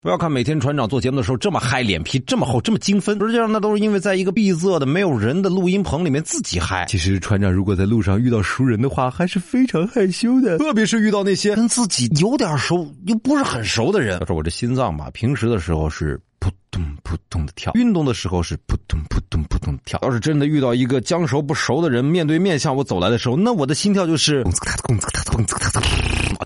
[0.00, 6.86] 不要看每天船长做节目的时候这么嗨，脸皮这么厚，这么精分，实际上那都是因为在一个闭塞的、没有人的录音棚里面自己嗨。
[6.88, 14.20] 其实船长如果在路上遇到熟人的话，还是非常害羞的，特别是遇到那些跟自己有点熟又不是很熟的人。
[14.20, 19.98] 他说我这心脏吧，平时的时候是扑通扑通的跳，运动的时候是扑通扑通扑通跳。
[20.02, 24.44] 要是真的遇到一个将熟不熟的人，面对面向我走来的时候，那我的心跳就是。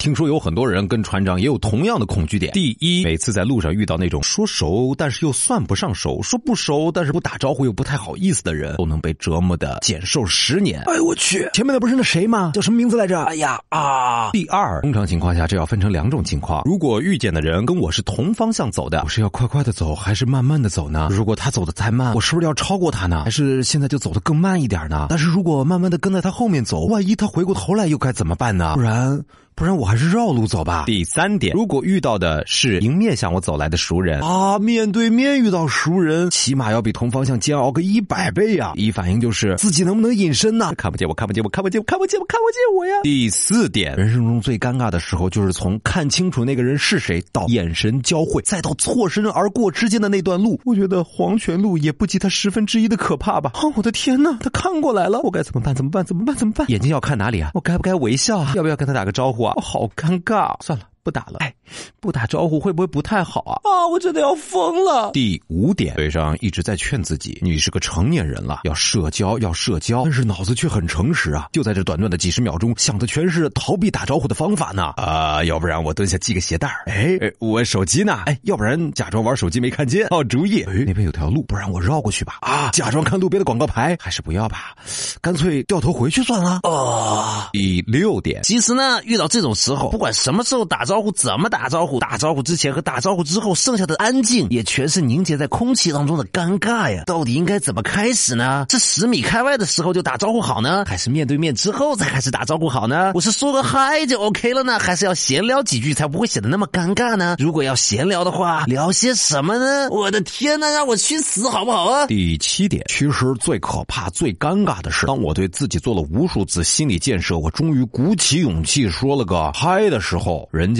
[0.00, 2.50] 听说有很多人跟船长也有同样的恐惧点。
[2.54, 10.82] 第一，每次在路上遇到那种说熟但是又算不上熟，说不熟但是不打招呼又不太好意思的人，都能被折磨的减寿十年。
[10.86, 12.50] 哎，我去，前面的不是那谁吗？
[12.54, 13.22] 叫什么名字来着？
[13.24, 14.30] 哎呀啊！
[14.32, 21.08] 第二，通常情况下这要分成两种情况：如果遇见的人跟我是同方向走的，我是要快快的走还是慢慢的走呢？
[21.10, 23.24] 如果他走的太慢，我是不是要超过他呢？
[23.24, 25.08] 还是现在就走的更慢一点呢？
[25.10, 28.72] 但是如果慢慢的跟在他后面走，万一他回过头来又该怎么办呢？
[28.76, 29.22] 不然。
[29.60, 30.84] 不然我还是绕路走吧。
[30.86, 38.72] 第三点，如果遇到的是迎面向我走来的熟人啊，面对面遇到熟人，起码要比同方向煎熬个一百倍呀！
[38.74, 40.72] 第一反应就是自己能不能隐身呢？
[40.78, 43.02] 看不见我，看不见我，看不见我，看不见我，看不见我呀！
[43.02, 50.58] 第四点，人生中最尴尬的时候，就是从看清楚那个人是谁到眼神交汇，再到错身而过之间的那段路。
[50.64, 53.50] 我觉得黄泉路也不及他十分之一的可怕吧？
[53.52, 55.74] 啊，我的天呐，他看过来了，我该怎么办？
[55.74, 56.02] 怎么办？
[56.02, 56.34] 怎么办？
[56.34, 56.66] 怎么办？
[56.70, 57.50] 眼睛要看哪里啊？
[57.52, 58.54] 我该不该微笑啊？
[58.56, 59.49] 要不要跟他打个招呼啊？
[59.56, 60.86] 我好尴尬，算了。
[61.10, 61.52] 不打了，哎，
[61.98, 63.58] 不打招呼会不会不太好啊？
[63.64, 65.10] 啊，我真的要疯了！
[65.12, 71.48] 第五点，嘴上一直在劝自己，你是个成年人了，要社交，要社交，但是脑子却很诚实啊！
[71.52, 74.92] 就在这短短的几十秒钟，想的全是逃避打招呼的方法呢。
[74.98, 78.22] 啊，要不然我蹲下系个鞋带哎，我手机呢？
[78.26, 80.06] 哎，要不然假装玩手机没看见。
[80.10, 82.38] 好主意，那边有条路，不然我绕过去吧。
[82.42, 84.76] 啊，假装看路边的广告牌，还是不要吧，
[85.20, 86.60] 干脆掉头回去算了。
[86.62, 91.70] 哦，第六点，其实呢，遇到这种时候，不管什么时候打招呼，怎么打。
[91.70, 97.04] 招呼打招呼之前和打招呼之后剩下的安静，也全是凝结在空气当中的尴尬呀！
[97.06, 98.66] 到底应该怎么开始呢？
[98.70, 103.12] 是十米开外的时候就打招呼好呢，还是面对面之后再开始打招呼好呢？
[103.14, 107.36] 我是说个嗨就 OK 了呢，还是要闲聊几句才不会显得那么尴尬呢？
[107.38, 109.88] 如果要闲聊的话，聊些什么呢？
[109.92, 112.08] 我的天呐，让我去死好不好啊？
[112.08, 120.79] 第七点，其实最可怕、最尴尬的是，当我对自己做了无数次心理建设，我终于鼓起勇气说了个嗨的时候，人家。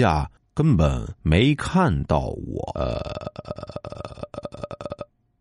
[0.53, 2.71] 根本没看到我。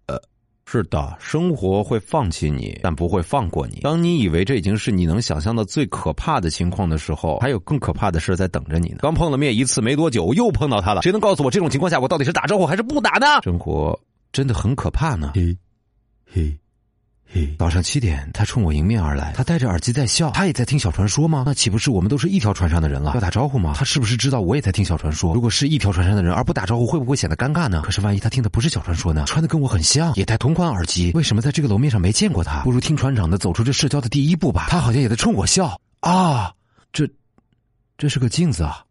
[0.07, 0.21] 呃，
[0.67, 3.81] 是的，生活会放弃你，但不会放过你。
[3.81, 8.99] 当你以为这已经是你能想象的最可怕的情况的时候，还有更可怕的事在等着你呢。
[9.01, 11.03] 刚碰了面一次没多久，又碰到他了。
[11.03, 13.43] 谁能告诉我，这种情况下我到底是打招呼还是不打呢？
[13.43, 13.99] 生活
[14.31, 15.33] 真的很可怕呢。
[15.35, 15.59] 嘿
[16.33, 16.57] 嘿，
[17.33, 17.55] 嘿。
[17.59, 20.31] 早上七点，他冲我迎面而来，他戴着耳机在笑。
[20.33, 21.45] 他也在听小传说吗？
[21.47, 23.13] 那岂不是我们都是一条船上的人了？
[23.15, 23.75] 要打招呼吗？
[23.77, 25.33] 他是不是知道我也在听小传说？
[25.33, 27.83] 如果是一条船上的人而不打招呼，会不会显得尴尬呢？
[27.85, 29.25] 可是万一他听的不是小传说呢？
[29.27, 32.63] 穿的跟我很像，也戴同款耳机，为什么在这个楼面上没见过他？
[32.63, 34.67] 不如听船长的，走出这社交的第一步吧。
[34.69, 36.53] 他好像也在冲我笑啊！
[36.93, 37.09] 这，
[37.97, 38.85] 这是个镜子啊。